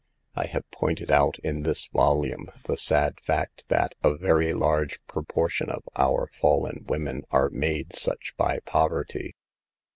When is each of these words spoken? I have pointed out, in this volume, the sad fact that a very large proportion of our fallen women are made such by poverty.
I 0.35 0.47
have 0.47 0.67
pointed 0.71 1.11
out, 1.11 1.37
in 1.43 1.61
this 1.61 1.85
volume, 1.85 2.47
the 2.63 2.75
sad 2.75 3.19
fact 3.21 3.65
that 3.67 3.93
a 4.03 4.17
very 4.17 4.51
large 4.51 4.99
proportion 5.05 5.69
of 5.69 5.83
our 5.95 6.31
fallen 6.33 6.85
women 6.87 7.21
are 7.29 7.51
made 7.51 7.95
such 7.95 8.33
by 8.35 8.61
poverty. 8.65 9.35